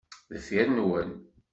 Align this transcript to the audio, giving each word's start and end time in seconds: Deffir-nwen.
Deffir-nwen. 0.31 1.09